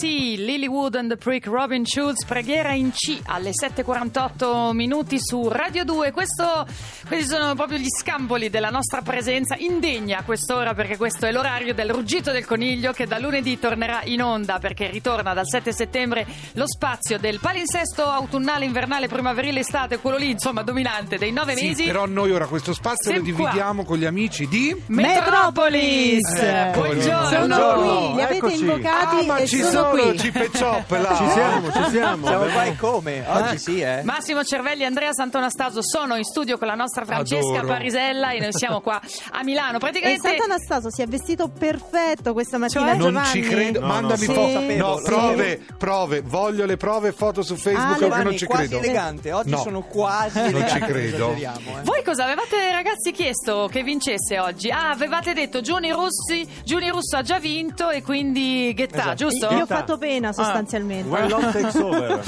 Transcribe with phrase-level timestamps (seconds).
[0.00, 5.84] C, Lilywood and the Prick, Robin Schulz, preghiera in C alle 7.48 minuti su Radio
[5.84, 6.12] 2.
[6.12, 6.66] Questo,
[7.06, 11.72] questi sono proprio gli scampoli della nostra presenza indegna a quest'ora perché questo è l'orario
[11.74, 16.26] del ruggito del coniglio che da lunedì tornerà in onda perché ritorna dal 7 settembre
[16.52, 21.68] lo spazio del palinsesto autunnale, invernale, primaverile, estate, quello lì insomma dominante dei nove Sì,
[21.68, 21.84] mesi.
[21.84, 23.44] però noi ora questo spazio lo Siamo qua.
[23.50, 24.74] dividiamo con gli amici di...
[24.86, 26.34] Metropolis!
[26.36, 27.28] Eh, Buongiorno!
[27.28, 28.58] Sono qui, li avete eccoci.
[28.60, 30.18] invocati Ah, ma e ci sono, sono qui.
[30.18, 31.14] Chip e Chop là!
[31.16, 32.26] Ci siamo, ci siamo.
[32.26, 33.24] Siamo qua e come?
[33.26, 33.56] Oggi Ecco.
[33.58, 34.00] sì, eh?
[34.04, 37.66] Massimo Cervelli e Andrea Sant'Anastaso sono in studio con la nostra Francesca Adoro.
[37.66, 39.00] Parisella e noi siamo qua
[39.32, 39.76] a Milano.
[39.76, 43.10] E Praticamente Sant'Anastaso si è vestito perfetto questa mattina, Cioè?
[43.10, 44.58] Non ci credo, No, mandami no, foto.
[44.60, 44.76] sì.
[44.76, 45.02] No, Sì.
[45.04, 46.20] prove, prove.
[46.22, 48.82] Voglio le prove, foto su Facebook Ah, Giovanni, non ci quasi credo.
[48.82, 49.32] elegante.
[49.32, 49.58] Oggi No.
[49.58, 50.72] sono quasi Non elegante.
[50.72, 51.32] ci credo.
[51.34, 51.48] eh.
[51.82, 54.70] voi cosa avevate ragazzi chiesto che vincesse oggi?
[54.70, 59.14] Ah, avevate detto Giuni Russi, Giuni Russo ha già vinto e quindi Ghettà, Esatto.
[59.14, 59.48] giusto?
[59.50, 61.08] Io ho fatto pena sostanzialmente.
[61.08, 62.22] When Love Takes Over.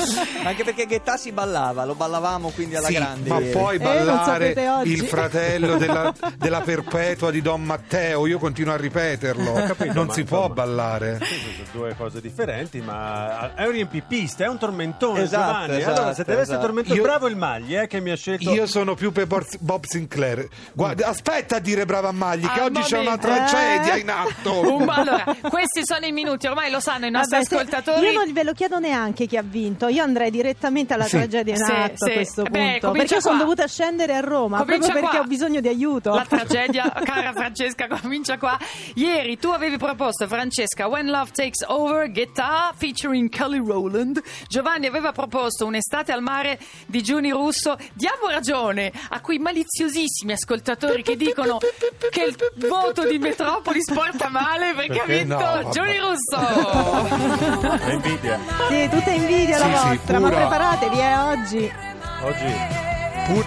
[0.45, 3.29] Anche perché Ghetà si ballava, lo ballavamo quindi alla Sì, grande.
[3.29, 4.93] ma puoi Eh, ballare oggi.
[4.93, 9.53] il fratello della, della perpetua di Don Matteo, io continuo a ripeterlo.
[9.53, 11.19] capito, non si può insomma- ballare.
[11.23, 15.23] Sì, sono due cose differenti, ma è un riempipista, è un tormentone.
[15.23, 15.77] Esatto, Giovanni.
[15.79, 16.67] esatto, allora, se deve essere esatto.
[16.67, 18.51] tormentone, Io- bravo il Magli eh, che mi ha scelto.
[18.53, 20.47] Io sono più per Bob- Sinclair.
[20.73, 23.99] Guarda, aspetta a dire brava Magli che Ah, oggi c'è una tragedia Eh.
[24.01, 24.61] in atto.
[24.79, 28.07] Un- allora, questi sono i minuti, ormai lo sanno i nostri Ascoltatori.
[28.07, 31.17] io non ve lo chiedo neanche chi ha vinto, io andrei direttamente alla Sì.
[31.17, 32.11] tragedia in Sì, atto sì.
[32.11, 32.87] a questo Beh, punto.
[32.89, 35.25] comincia perché io sono dovuta scendere a Roma Comincia proprio perché qua.
[35.25, 36.15] ho bisogno di aiuto.
[36.15, 38.59] La tragedia, cara Francesca, comincia qua.
[38.95, 44.21] Ieri tu avevi proposto, Francesca, When Love Takes Over, Guitar featuring Kelly Rowland.
[44.49, 47.77] Giovanni aveva proposto Un'estate al mare di Giuni Russo.
[47.93, 51.59] Diamo ragione a quei maliziosissimi ascoltatori che dicono
[52.11, 52.37] che il
[52.69, 55.25] voto di Metropolis porta male perché, ha Perché?
[55.25, 55.71] vinto No.
[55.71, 57.27] Giuni Russo.
[57.37, 58.39] È invidia.
[58.69, 60.41] Sì, tutta invidia la Sì, sì, vostra, ma pura.
[60.41, 61.73] preparatevi eh, oggi.
[62.23, 62.55] Oggi
[63.27, 63.47] Pur-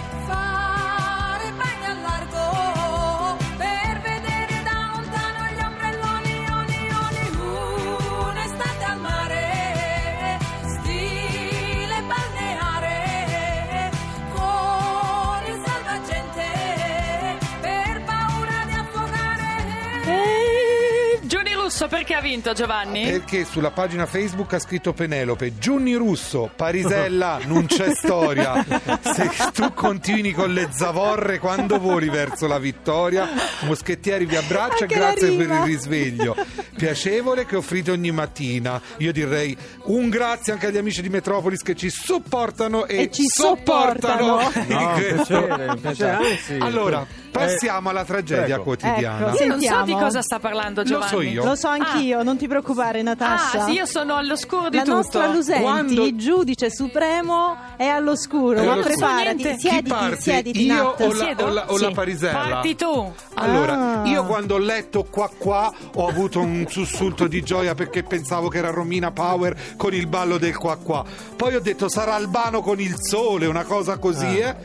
[21.82, 23.06] Russo perché ha vinto Giovanni?
[23.10, 28.64] Perché sulla pagina Facebook ha scritto Penelope Giunni Russo, Parisella, non c'è storia.
[29.02, 33.28] Se tu continui con le zavorre quando voli verso la vittoria,
[33.62, 36.36] Moschettieri vi abbraccia e Anche grazie per il risveglio.
[36.78, 38.80] Piacevole che offrite ogni mattina.
[38.98, 43.24] Io direi un grazie anche agli amici di Metropolis che ci supportano e, E ci
[43.26, 44.40] sopportano.
[44.40, 44.50] sopportano.
[44.82, 46.58] No, piacere, piacere, anzi.
[46.60, 48.64] Allora, Eh, passiamo alla tragedia prego.
[48.64, 49.34] quotidiana.
[49.34, 49.44] Ecco.
[49.44, 51.10] Io non so di cosa sta parlando Lo Giovanni.
[51.10, 51.44] so io.
[51.44, 53.64] Lo so anch'io, non ti preoccupare Natascia.
[53.64, 54.96] Ah, sì, io sono all'oscuro di la tutto.
[54.96, 58.60] nostra Lusenti, Quando- giudice supremo, è all'oscuro.
[58.60, 58.96] È ma all'oscuro.
[58.98, 59.56] preparati, Niente.
[59.56, 60.22] Chi siediti, parte?
[60.22, 61.02] siediti, Io Nat.
[61.02, 61.94] o la, o la- o la Sì.
[61.94, 62.38] Parisella?
[62.40, 63.14] Parti tu.
[63.36, 64.06] Allora, Ah.
[64.08, 68.58] io quando ho letto qua qua ho avuto un sussulto di gioia perché pensavo che
[68.60, 71.04] era Romina Power con il ballo del qua qua.
[71.36, 74.56] Poi ho detto sarà Albano con il sole, una cosa così, eh.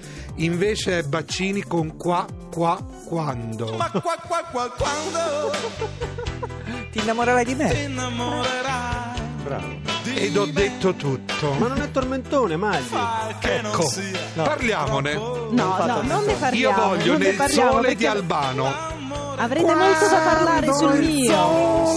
[0.41, 3.75] Invece è Baccini con qua qua quando.
[3.79, 5.51] Ma qua qua qua quando
[6.97, 7.69] Ti innamorerai di me?
[7.75, 9.75] ti innamorerai Bravo.
[10.15, 11.53] Ed ho detto tutto.
[11.59, 12.89] Ma non è tormentone, Magli.
[12.91, 15.13] non Ecco, sia parliamone.
[15.15, 16.83] No, no, non ne Io parliamo.
[16.89, 18.73] voglio non ne nel sole perché di Albano.
[19.37, 21.97] Avrete molto da parlare sul mio.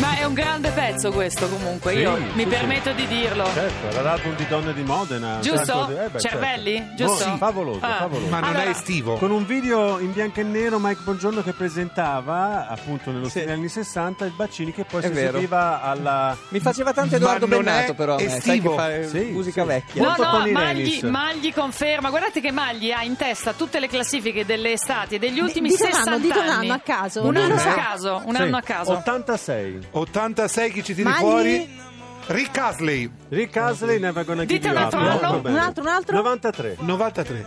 [0.00, 3.44] Ma è un grande pezzo questo comunque, io Sì, mi sì, permetto di dirlo.
[3.52, 5.38] Certo, era l'album di Donne di Modena.
[5.40, 5.86] Giusto?
[5.88, 6.76] di- eh, beh, Cervelli?
[6.76, 6.94] certo.
[6.96, 7.24] Giusto?
[7.24, 7.96] Sì, favoloso, Ah.
[7.96, 8.28] favoloso.
[8.30, 9.14] Ma non Allora- è estivo.
[9.16, 13.30] Con un video in bianco e nero Mike Bongiorno che presentava appunto nello Sì.
[13.30, 15.38] stile degli anni 60 il Baccini che poi È si vero.
[15.82, 18.70] alla Mi faceva tanto Ma Edoardo non è Bennato però a me, sai estivo.
[18.76, 19.68] che fa Sì, musica sì.
[19.68, 20.02] vecchia.
[20.02, 21.02] No, Molto no, Tony Magli, Renis.
[21.04, 22.10] Magli conferma.
[22.10, 25.84] Guardate che Magli ha in testa tutte le classifiche delle estati e degli ultimi dite
[25.84, 26.64] un 60 anno, dite un anni.
[26.68, 27.20] anno a caso.
[27.24, 28.92] Un Non anno a caso, un Sì, anno a caso.
[28.92, 29.78] 86
[30.18, 31.20] 86 chi ci tiri Magli?
[31.20, 31.68] fuori?
[32.26, 33.08] Rick Asley.
[33.28, 35.48] Rick Astley Never Gonna Dite Give un You Up altro molto anno?
[35.48, 36.16] Un altro, un altro?
[36.16, 37.46] 93 93.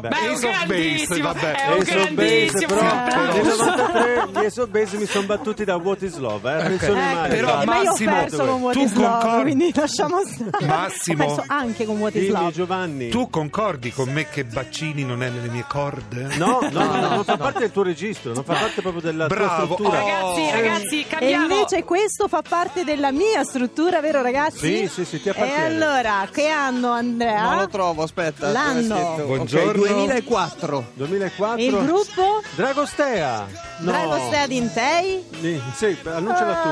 [0.00, 1.52] Beh, Beh, è un Ace of Base, vabbè.
[1.54, 2.66] è un Ace of Base, grandissimo.
[2.66, 3.64] però nel applauso.
[3.64, 6.54] 93 gli Ace of Base mi sono battuti da What is Love eh?
[6.62, 7.30] attenzione Ecco, Magli.
[7.30, 9.42] Però, ma io ho Massimo, perso con What tu is Love, concordi?
[9.42, 10.66] quindi lasciamo stare.
[10.66, 11.24] Massimo.
[11.24, 12.52] Ho perso anche con What is dimmi Love.
[12.52, 16.28] Giovanni Tu concordi con me che Baccini non è nelle mie corde?
[16.36, 19.46] no, no, no, non fa parte del tuo registro non fa parte proprio della Bravo.
[19.46, 20.50] tua struttura Ragazzi, Oh.
[20.52, 21.42] ragazzi, E cambiamo.
[21.54, 24.58] invece questo fa parte della mia struttura, vero ragazzi?
[24.58, 25.64] Sì, sì, sì, ti E appartiene.
[25.64, 27.42] allora, che anno Andrea?
[27.42, 28.50] Non lo trovo, aspetta.
[28.50, 29.16] L'anno.
[29.26, 29.82] Buongiorno.
[29.82, 30.86] Ok, 2004.
[30.94, 32.42] 2004 E il gruppo?
[32.54, 33.46] Dragostea
[33.80, 33.90] no.
[33.90, 35.24] Dragostea Dintei?
[35.40, 36.68] Sì, sì, annunciala tu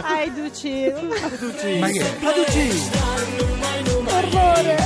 [0.00, 0.92] Ah, Ai Duci.
[1.78, 2.14] Ma che è?
[4.04, 4.76] Orrore.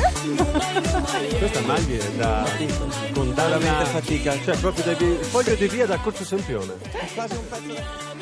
[1.38, 2.44] questa maglia è da
[3.12, 4.36] condanna fatica.
[4.44, 6.74] cioè proprio devi foglio di via da Corso Sempione
[7.16, 8.15] Ma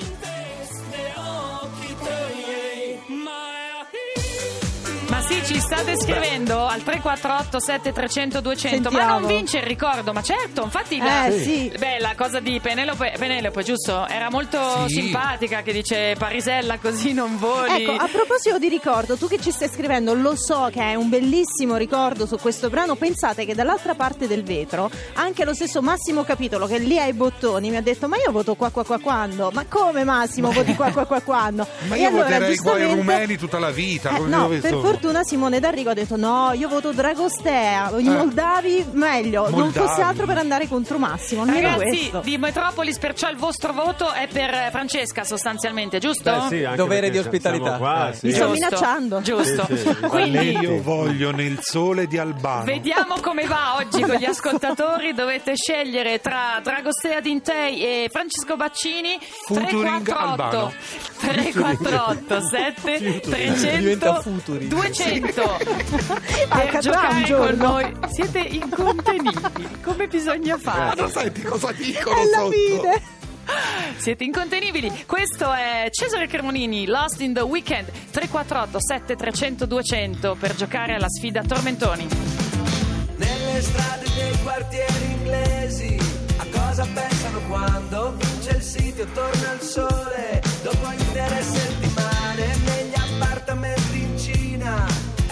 [5.27, 9.19] sì, ci state scrivendo al 348 7300 200 ma Sentiamo.
[9.21, 11.73] non vince il ricordo, ma certo, infatti Eh, la, sì.
[11.77, 14.07] beh, la cosa di Penelope, Penelope, giusto?
[14.09, 15.01] Era molto Sì.
[15.01, 17.85] simpatica che dice Parisella così non voli.
[17.85, 21.09] Ecco, a proposito di ricordo, tu che ci stai scrivendo, lo so che hai un
[21.09, 22.95] bellissimo ricordo su questo brano.
[22.97, 27.13] Pensate che dall'altra parte del vetro, anche lo stesso Massimo Capitolo, che lì ha i
[27.13, 29.51] bottoni, mi ha detto: Ma io voto qua qua qua quando?
[29.53, 31.67] Ma come Massimo voti qua qua qua quando?
[31.89, 34.11] Ma E io allora, voterei qua i giustamente- rumeni tutta la vita.
[34.11, 38.07] Eh, come no, per fortuna fortuna Simone D'Arrigo ha detto no, io voto Dragostea, i
[38.07, 38.11] Eh.
[38.11, 39.87] Moldavi meglio, non Moldavi.
[39.87, 42.21] fosse altro per andare contro Massimo, almeno Ragazzi questo.
[42.25, 46.31] di Metropolis, perciò il vostro voto è per Francesca sostanzialmente, giusto?
[46.49, 47.77] Beh, sì, Dovere di ospitalità.
[47.77, 48.15] Qua, Eh.
[48.15, 48.27] sì.
[48.27, 49.21] Mi sto minacciando.
[49.23, 49.67] Giusto.
[49.67, 50.59] Sì, sì, Quindi.
[50.59, 52.65] Io voglio nel sole di Albano.
[52.65, 55.13] Vediamo come va oggi con gli ascoltatori.
[55.15, 59.19] Dovete scegliere tra Dragostea Dintei e Francesco Baccini.
[59.47, 60.73] Futuring 348 Albano.
[61.21, 64.71] 348 7 Diventa 300 Futuring.
[64.71, 65.03] 200
[66.49, 67.69] Ah, per cadrà giocare un con giorno.
[67.73, 67.93] noi.
[68.13, 69.69] Siete incontenibili.
[69.83, 71.01] Come bisogna Ma fare?
[71.01, 72.51] non senti cosa dicono È la sotto?
[72.51, 73.03] fine.
[73.97, 75.05] Siete incontenibili.
[75.07, 81.09] Questo è Cesare Cremonini, Lost in the Weekend 348 7 300 200 per giocare alla
[81.09, 82.07] sfida Tormentoni.
[83.17, 85.97] Nelle strade dei quartieri inglesi
[86.39, 92.57] A cosa pensano quando vince il sito torna il sole Dopo intere settimane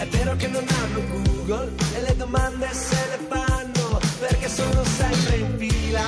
[0.03, 5.37] È vero che non hanno Google e le domande se le fanno Perché sono sempre
[5.37, 6.01] in fila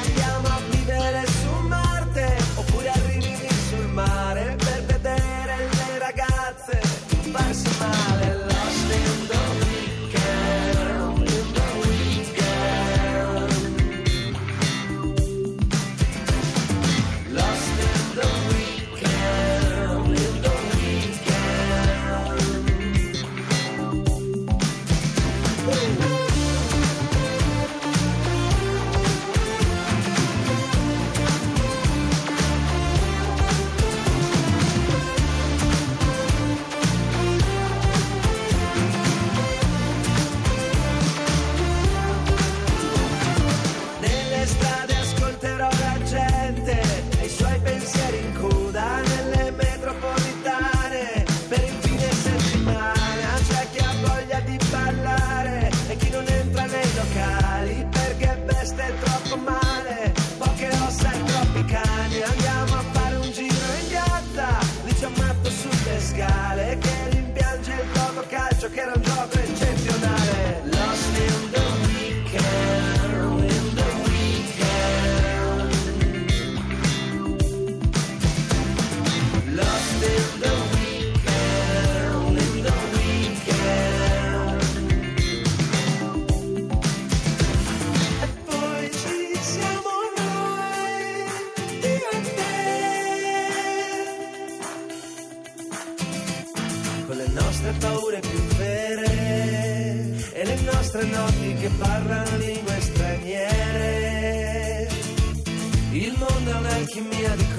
[68.75, 69.04] get them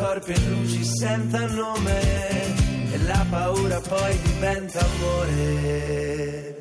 [0.06, 2.00] corpi e luci senza nome
[2.92, 6.55] e la paura poi diventa amore.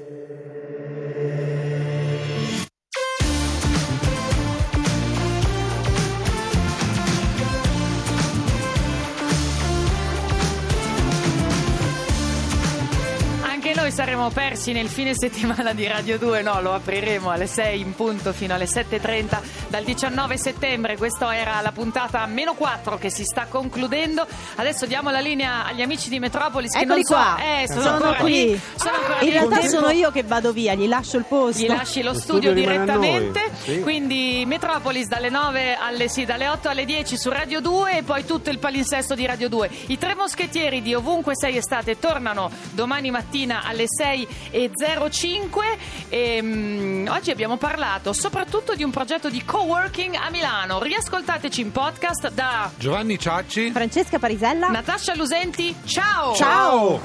[13.85, 17.93] Noi saremo persi nel fine settimana di Radio 2, no, lo apriremo alle 6 in
[17.93, 20.97] punto fino alle 7.30 dal 19 settembre.
[20.97, 24.25] Questa era la puntata meno 4 che si sta concludendo.
[24.55, 27.81] Adesso diamo la linea agli amici di Metropolis che Eccoli non so, qua, eh, sono,
[27.81, 28.31] sono ancora qui.
[28.31, 28.61] lì.
[28.75, 29.31] Sono ancora In lì.
[29.33, 31.61] realtà Tempo- sono io che vado via, gli lascio il posto.
[31.63, 33.51] Gli lasci lo Lo studio, studio direttamente.
[33.61, 33.81] sì.
[33.81, 38.25] Quindi Metropolis dalle 9 alle sì, dalle 8 alle 10 su Radio 2 e poi
[38.25, 39.69] tutto il palinsesto di Radio 2.
[39.87, 44.71] I tre moschettieri di Ovunque Sei Estate tornano domani mattina alle 6 e
[45.09, 45.65] 05
[46.07, 50.81] e mm, oggi abbiamo parlato soprattutto di un progetto di coworking a Milano.
[50.81, 53.71] Riascoltateci in podcast da Giovanni Ciacci.
[53.71, 54.69] Francesca Parisella.
[54.69, 55.75] Natascia Lusenti.
[55.85, 56.33] Ciao!
[56.35, 57.01] Ciao!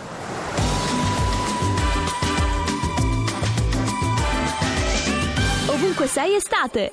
[5.66, 6.92] Ovunque sei estate.